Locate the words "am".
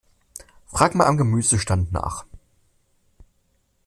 1.05-1.15